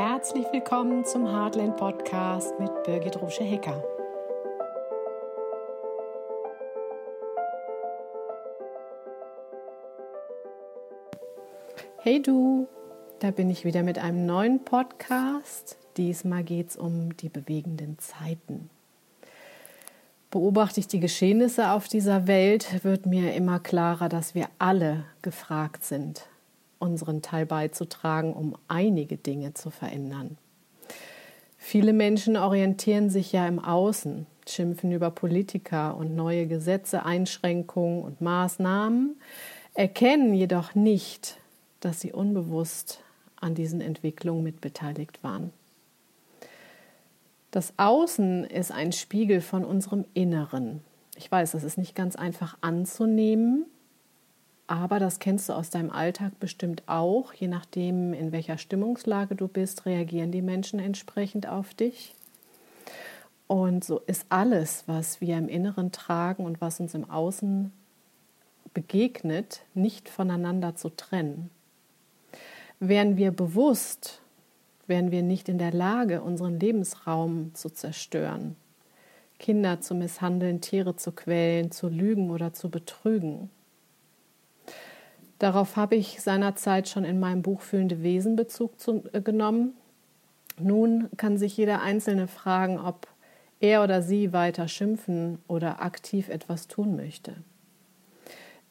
[0.00, 3.82] Herzlich willkommen zum Heartland Podcast mit Birgit Rusche-Hecker.
[11.98, 12.68] Hey du,
[13.18, 15.76] da bin ich wieder mit einem neuen Podcast.
[15.96, 18.70] Diesmal geht es um die bewegenden Zeiten.
[20.30, 25.84] Beobachte ich die Geschehnisse auf dieser Welt, wird mir immer klarer, dass wir alle gefragt
[25.84, 26.28] sind,
[26.78, 30.38] unseren Teil beizutragen, um einige Dinge zu verändern.
[31.56, 38.20] Viele Menschen orientieren sich ja im Außen, schimpfen über Politiker und neue Gesetze, Einschränkungen und
[38.20, 39.16] Maßnahmen,
[39.74, 41.38] erkennen jedoch nicht,
[41.80, 43.00] dass sie unbewusst
[43.40, 45.52] an diesen Entwicklungen mitbeteiligt waren.
[47.50, 50.82] Das Außen ist ein Spiegel von unserem Inneren.
[51.16, 53.66] Ich weiß, das ist nicht ganz einfach anzunehmen,
[54.68, 57.32] aber das kennst du aus deinem Alltag bestimmt auch.
[57.32, 62.14] Je nachdem, in welcher Stimmungslage du bist, reagieren die Menschen entsprechend auf dich.
[63.46, 67.72] Und so ist alles, was wir im Inneren tragen und was uns im Außen
[68.74, 71.48] begegnet, nicht voneinander zu trennen.
[72.78, 74.20] Wären wir bewusst,
[74.86, 78.54] wären wir nicht in der Lage, unseren Lebensraum zu zerstören,
[79.38, 83.48] Kinder zu misshandeln, Tiere zu quälen, zu lügen oder zu betrügen.
[85.38, 89.74] Darauf habe ich seinerzeit schon in meinem Buch Fühlende Wesen Bezug zu, äh, genommen.
[90.58, 93.06] Nun kann sich jeder Einzelne fragen, ob
[93.60, 97.36] er oder sie weiter schimpfen oder aktiv etwas tun möchte.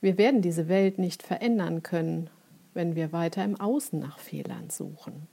[0.02, 2.30] Wir werden diese Welt nicht verändern können,
[2.74, 5.28] wenn wir weiter im Außen nach Fehlern suchen.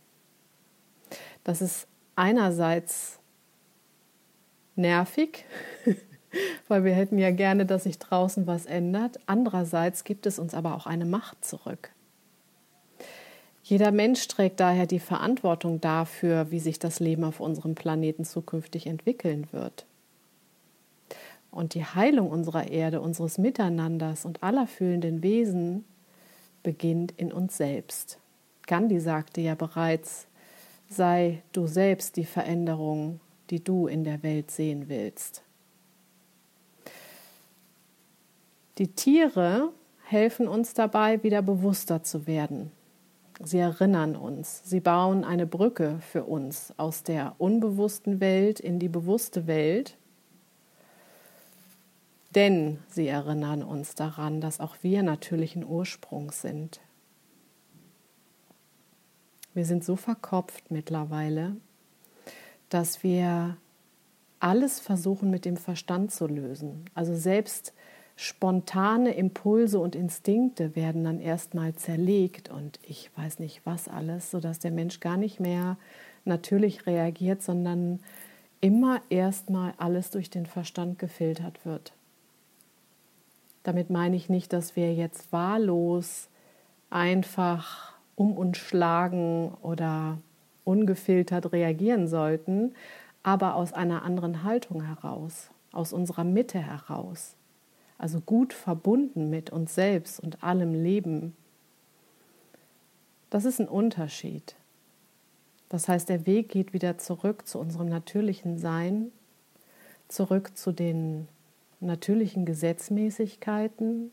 [1.42, 3.18] Das ist einerseits
[4.76, 5.44] nervig,
[6.68, 9.18] weil wir hätten ja gerne, dass sich draußen was ändert.
[9.26, 11.90] Andererseits gibt es uns aber auch eine Macht zurück.
[13.62, 18.86] Jeder Mensch trägt daher die Verantwortung dafür, wie sich das Leben auf unserem Planeten zukünftig
[18.86, 19.86] entwickeln wird.
[21.50, 25.84] Und die Heilung unserer Erde, unseres Miteinanders und aller fühlenden Wesen
[26.62, 28.18] beginnt in uns selbst.
[28.66, 30.26] Gandhi sagte ja bereits,
[30.90, 33.20] sei du selbst die Veränderung,
[33.50, 35.42] die du in der Welt sehen willst.
[38.78, 39.72] Die Tiere
[40.04, 42.72] helfen uns dabei, wieder bewusster zu werden.
[43.42, 48.88] Sie erinnern uns, sie bauen eine Brücke für uns aus der unbewussten Welt in die
[48.88, 49.96] bewusste Welt,
[52.34, 56.80] denn sie erinnern uns daran, dass auch wir natürlichen Ursprungs sind.
[59.52, 61.56] Wir sind so verkopft mittlerweile,
[62.68, 63.56] dass wir
[64.40, 66.84] alles versuchen mit dem Verstand zu lösen.
[66.94, 67.72] Also selbst
[68.16, 74.60] spontane Impulse und Instinkte werden dann erstmal zerlegt und ich weiß nicht was alles, sodass
[74.60, 75.76] der Mensch gar nicht mehr
[76.24, 78.00] natürlich reagiert, sondern
[78.60, 81.92] immer erstmal alles durch den Verstand gefiltert wird.
[83.64, 86.28] Damit meine ich nicht, dass wir jetzt wahllos
[86.90, 90.18] einfach um uns schlagen oder
[90.62, 92.74] ungefiltert reagieren sollten,
[93.22, 97.36] aber aus einer anderen Haltung heraus, aus unserer Mitte heraus
[98.04, 101.34] also gut verbunden mit uns selbst und allem Leben,
[103.30, 104.56] das ist ein Unterschied.
[105.70, 109.10] Das heißt, der Weg geht wieder zurück zu unserem natürlichen Sein,
[110.08, 111.28] zurück zu den
[111.80, 114.10] natürlichen Gesetzmäßigkeiten.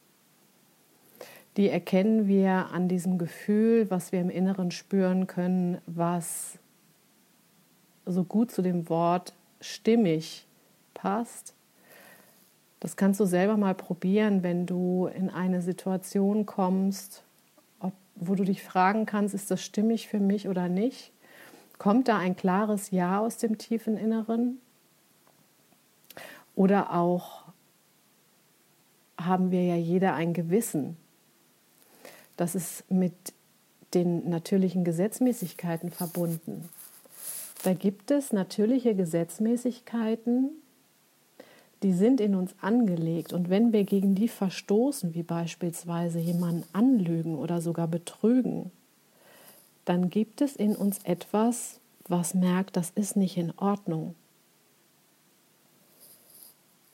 [1.57, 6.59] Die erkennen wir an diesem Gefühl, was wir im Inneren spüren können, was
[8.05, 10.47] so gut zu dem Wort stimmig
[10.93, 11.55] passt
[12.81, 17.23] das kannst du selber mal probieren, wenn du in eine Situation kommst,
[17.79, 21.13] ob, wo du dich fragen kannst, ist das stimmig für mich oder nicht?
[21.77, 24.59] Kommt da ein klares Ja aus dem tiefen Inneren?
[26.55, 27.43] Oder auch
[29.19, 30.97] haben wir ja jeder ein Gewissen.
[32.35, 33.13] Das ist mit
[33.93, 36.67] den natürlichen Gesetzmäßigkeiten verbunden.
[37.61, 40.49] Da gibt es natürliche Gesetzmäßigkeiten,
[41.83, 43.33] die sind in uns angelegt.
[43.33, 48.71] Und wenn wir gegen die verstoßen, wie beispielsweise jemanden anlügen oder sogar betrügen,
[49.85, 54.15] dann gibt es in uns etwas, was merkt, das ist nicht in Ordnung.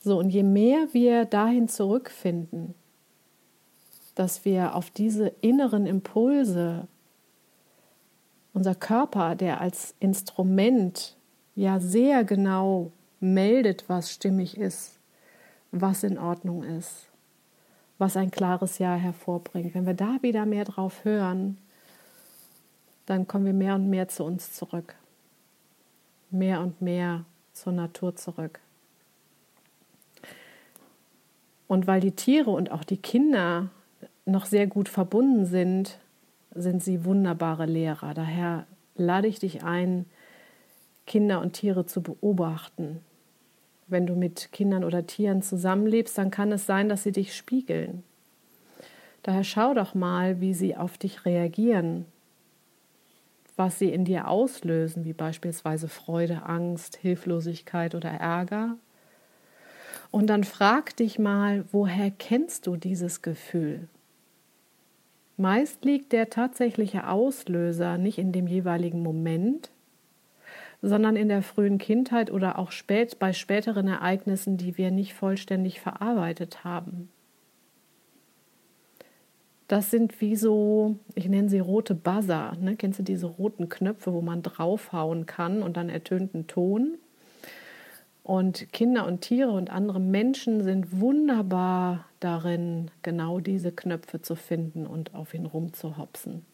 [0.00, 2.74] So, und je mehr wir dahin zurückfinden,
[4.14, 6.86] dass wir auf diese inneren Impulse,
[8.54, 11.16] unser Körper, der als Instrument
[11.54, 12.90] ja sehr genau
[13.20, 14.98] meldet, was stimmig ist,
[15.72, 17.06] was in Ordnung ist,
[17.98, 19.74] was ein klares Ja hervorbringt.
[19.74, 21.58] Wenn wir da wieder mehr drauf hören,
[23.06, 24.94] dann kommen wir mehr und mehr zu uns zurück.
[26.30, 27.24] Mehr und mehr
[27.54, 28.60] zur Natur zurück.
[31.66, 33.68] Und weil die Tiere und auch die Kinder
[34.26, 35.98] noch sehr gut verbunden sind,
[36.54, 38.14] sind sie wunderbare Lehrer.
[38.14, 38.66] Daher
[38.96, 40.06] lade ich dich ein,
[41.06, 43.00] Kinder und Tiere zu beobachten.
[43.88, 48.02] Wenn du mit Kindern oder Tieren zusammenlebst, dann kann es sein, dass sie dich spiegeln.
[49.22, 52.04] Daher schau doch mal, wie sie auf dich reagieren,
[53.56, 58.76] was sie in dir auslösen, wie beispielsweise Freude, Angst, Hilflosigkeit oder Ärger.
[60.10, 63.88] Und dann frag dich mal, woher kennst du dieses Gefühl?
[65.36, 69.70] Meist liegt der tatsächliche Auslöser nicht in dem jeweiligen Moment,
[70.82, 75.80] sondern in der frühen Kindheit oder auch spät, bei späteren Ereignissen, die wir nicht vollständig
[75.80, 77.08] verarbeitet haben.
[79.66, 82.56] Das sind wie so, ich nenne sie rote Buzzer.
[82.58, 82.76] Ne?
[82.76, 86.96] Kennst du diese roten Knöpfe, wo man draufhauen kann und dann ertönt ein Ton?
[88.22, 94.86] Und Kinder und Tiere und andere Menschen sind wunderbar darin, genau diese Knöpfe zu finden
[94.86, 96.44] und auf ihn rumzuhopsen.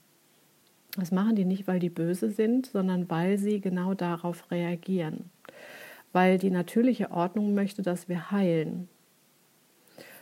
[0.97, 5.31] Das machen die nicht, weil die böse sind, sondern weil sie genau darauf reagieren.
[6.13, 8.89] Weil die natürliche Ordnung möchte, dass wir heilen.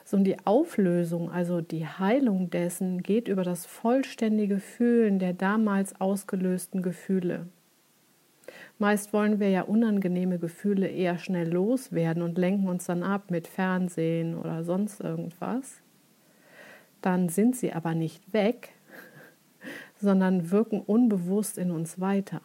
[0.04, 6.00] So und die Auflösung, also die Heilung dessen, geht über das vollständige Fühlen der damals
[6.00, 7.46] ausgelösten Gefühle.
[8.78, 13.46] Meist wollen wir ja unangenehme Gefühle eher schnell loswerden und lenken uns dann ab mit
[13.46, 15.80] Fernsehen oder sonst irgendwas.
[17.00, 18.70] Dann sind sie aber nicht weg,
[20.02, 22.42] sondern wirken unbewusst in uns weiter.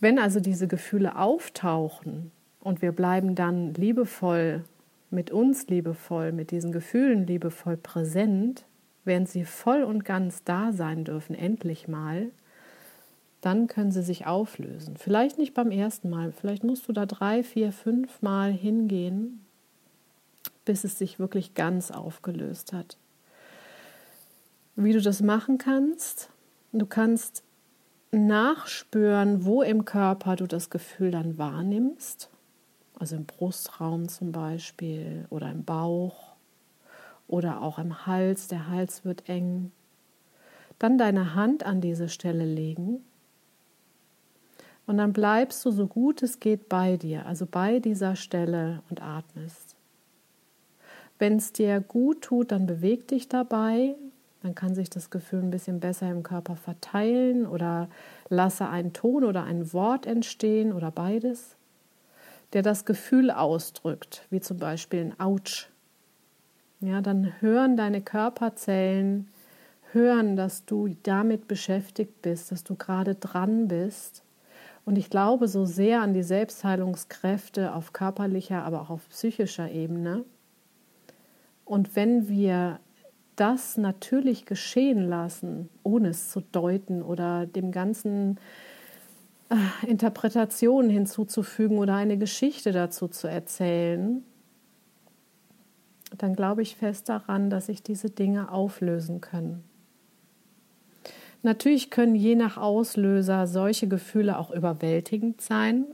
[0.00, 4.62] Wenn also diese Gefühle auftauchen und wir bleiben dann liebevoll
[5.10, 8.66] mit uns liebevoll, mit diesen Gefühlen liebevoll präsent,
[9.04, 12.26] während sie voll und ganz da sein dürfen, endlich mal,
[13.40, 14.96] dann können sie sich auflösen.
[14.98, 19.40] Vielleicht nicht beim ersten Mal, vielleicht musst du da drei, vier, fünf Mal hingehen,
[20.66, 22.98] bis es sich wirklich ganz aufgelöst hat
[24.84, 26.30] wie du das machen kannst.
[26.72, 27.42] Du kannst
[28.12, 32.30] nachspüren, wo im Körper du das Gefühl dann wahrnimmst.
[32.98, 36.34] Also im Brustraum zum Beispiel oder im Bauch
[37.26, 38.48] oder auch im Hals.
[38.48, 39.72] Der Hals wird eng.
[40.78, 43.04] Dann deine Hand an diese Stelle legen.
[44.86, 49.02] Und dann bleibst du so gut es geht bei dir, also bei dieser Stelle und
[49.02, 49.76] atmest.
[51.18, 53.96] Wenn es dir gut tut, dann beweg dich dabei,
[54.42, 57.88] dann kann sich das Gefühl ein bisschen besser im Körper verteilen oder
[58.28, 61.56] lasse einen Ton oder ein Wort entstehen oder beides,
[62.52, 65.68] der das Gefühl ausdrückt, wie zum Beispiel ein Autsch.
[66.80, 69.28] Ja, dann hören deine Körperzellen,
[69.92, 74.22] hören, dass du damit beschäftigt bist, dass du gerade dran bist.
[74.84, 80.24] Und ich glaube so sehr an die Selbstheilungskräfte auf körperlicher, aber auch auf psychischer Ebene.
[81.64, 82.78] Und wenn wir
[83.40, 88.38] das natürlich geschehen lassen, ohne es zu deuten oder dem ganzen
[89.50, 94.24] äh, Interpretationen hinzuzufügen oder eine Geschichte dazu zu erzählen,
[96.16, 99.64] dann glaube ich fest daran, dass sich diese Dinge auflösen können.
[101.42, 105.86] Natürlich können je nach Auslöser solche Gefühle auch überwältigend sein.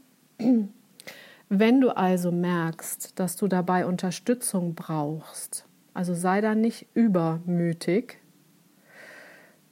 [1.49, 8.19] Wenn du also merkst, dass du dabei Unterstützung brauchst, also sei da nicht übermütig,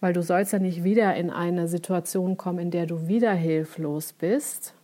[0.01, 4.13] weil du sollst ja nicht wieder in eine Situation kommen, in der du wieder hilflos
[4.13, 4.75] bist.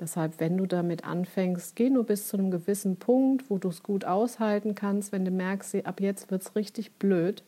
[0.00, 3.84] Deshalb, wenn du damit anfängst, geh nur bis zu einem gewissen Punkt, wo du es
[3.84, 5.12] gut aushalten kannst.
[5.12, 7.44] Wenn du merkst, ab jetzt wird es richtig blöd,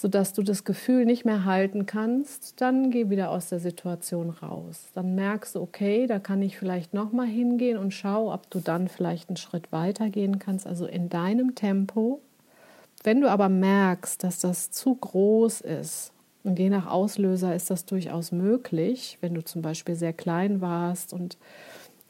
[0.00, 4.84] sodass du das Gefühl nicht mehr halten kannst, dann geh wieder aus der Situation raus.
[4.94, 8.60] Dann merkst du, okay, da kann ich vielleicht noch mal hingehen und schau, ob du
[8.60, 12.20] dann vielleicht einen Schritt weiter gehen kannst, also in deinem Tempo.
[13.02, 16.12] Wenn du aber merkst, dass das zu groß ist,
[16.44, 21.12] und je nach Auslöser ist das durchaus möglich, wenn du zum Beispiel sehr klein warst
[21.12, 21.38] und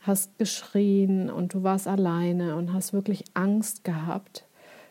[0.01, 4.45] hast geschrien und du warst alleine und hast wirklich Angst gehabt,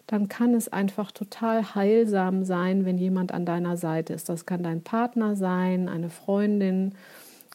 [0.07, 4.29] dann kann es einfach total heilsam sein, wenn jemand an deiner Seite ist.
[4.29, 6.95] Das kann dein Partner sein, eine Freundin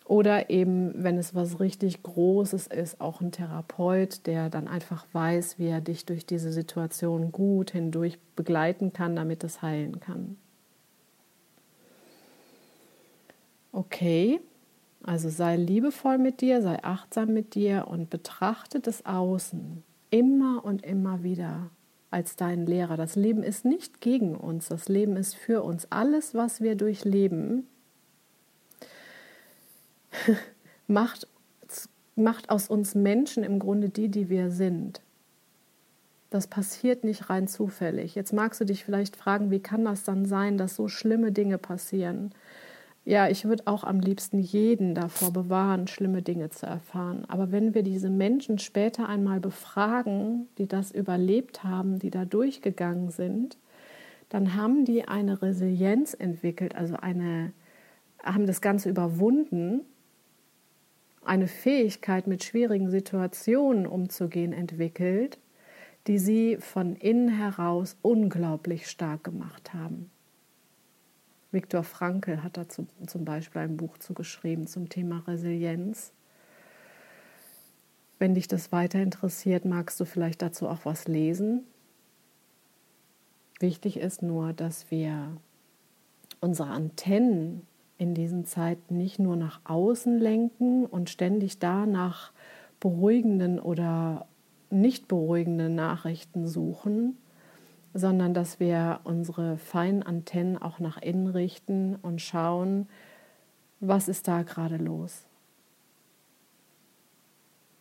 [0.04, 5.58] oder eben, wenn es was richtig Großes ist, auch ein Therapeut, der dann einfach weiß,
[5.58, 10.36] wie er dich durch diese Situation gut hindurch begleiten kann, damit es heilen kann.
[13.72, 14.40] Okay,
[15.02, 20.84] also sei liebevoll mit dir, sei achtsam mit dir und betrachte das Außen immer und
[20.84, 21.70] immer wieder
[22.12, 22.96] als dein Lehrer.
[22.96, 25.86] Das Leben ist nicht gegen uns, das Leben ist für uns.
[25.90, 27.66] Alles, was wir durchleben,
[30.86, 31.26] macht,
[32.14, 35.00] macht aus uns Menschen im Grunde die, die wir sind.
[36.30, 38.14] Das passiert nicht rein zufällig.
[38.14, 41.58] Jetzt magst du dich vielleicht fragen, wie kann das dann sein, dass so schlimme Dinge
[41.58, 42.32] passieren?
[43.04, 47.24] Ja, ich würde auch am liebsten jeden davor bewahren, schlimme Dinge zu erfahren.
[47.26, 53.10] Aber wenn wir diese Menschen später einmal befragen, die das überlebt haben, die da durchgegangen
[53.10, 53.58] sind,
[54.28, 57.52] dann haben die eine Resilienz entwickelt, also eine,
[58.22, 59.80] haben das Ganze überwunden,
[61.24, 65.38] eine Fähigkeit, mit schwierigen Situationen umzugehen, entwickelt,
[66.06, 70.10] die sie von innen heraus unglaublich stark gemacht haben.
[71.52, 76.12] Viktor Frankl hat dazu zum Beispiel ein Buch zugeschrieben zum Thema Resilienz.
[78.18, 81.64] Wenn dich das weiter interessiert, magst du vielleicht dazu auch was lesen.
[83.60, 85.36] Wichtig ist nur, dass wir
[86.40, 87.66] unsere Antennen
[87.98, 92.32] in diesen Zeiten nicht nur nach außen lenken und ständig da nach
[92.80, 94.26] beruhigenden oder
[94.70, 97.18] nicht beruhigenden Nachrichten suchen,
[97.94, 102.88] sondern dass wir unsere feinen Antennen auch nach innen richten und schauen,
[103.80, 105.26] was ist da gerade los.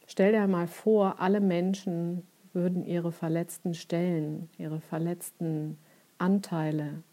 [0.08, 5.78] Stell dir mal vor, alle Menschen würden ihre verletzten Stellen, ihre verletzten
[6.18, 7.04] Anteile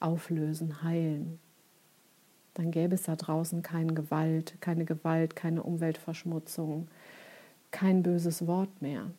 [0.00, 1.38] auflösen, heilen.
[2.54, 6.88] Dann gäbe es da draußen keine Gewalt, keine Gewalt, keine Umweltverschmutzung,
[7.70, 9.10] kein böses Wort mehr.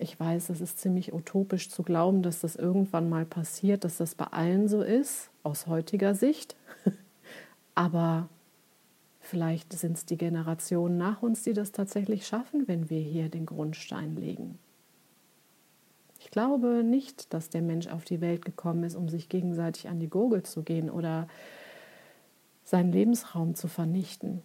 [0.00, 4.14] Ich weiß, es ist ziemlich utopisch zu glauben, dass das irgendwann mal passiert, dass das
[4.14, 6.54] bei allen so ist, aus heutiger Sicht.
[7.74, 8.28] Aber
[9.18, 13.44] vielleicht sind es die Generationen nach uns, die das tatsächlich schaffen, wenn wir hier den
[13.44, 14.60] Grundstein legen.
[16.20, 19.98] Ich glaube nicht, dass der Mensch auf die Welt gekommen ist, um sich gegenseitig an
[19.98, 21.26] die Gurgel zu gehen oder
[22.62, 24.42] seinen Lebensraum zu vernichten.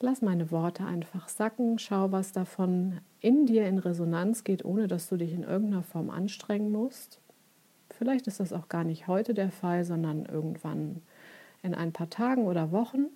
[0.00, 5.08] Lass meine Worte einfach sacken, schau, was davon in dir in Resonanz geht, ohne dass
[5.08, 7.20] du dich in irgendeiner Form anstrengen musst.
[7.90, 11.00] Vielleicht ist das auch gar nicht heute der Fall, sondern irgendwann
[11.62, 13.06] in ein paar Tagen oder Wochen.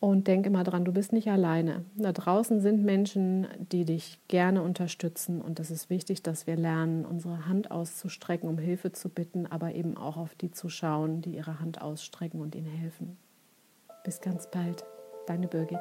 [0.00, 1.84] Und denk immer dran, du bist nicht alleine.
[1.96, 5.40] Da draußen sind Menschen, die dich gerne unterstützen.
[5.40, 9.74] Und es ist wichtig, dass wir lernen, unsere Hand auszustrecken, um Hilfe zu bitten, aber
[9.74, 13.16] eben auch auf die zu schauen, die ihre Hand ausstrecken und ihnen helfen.
[14.06, 14.84] Bis ganz bald,
[15.26, 15.80] deine Birgit.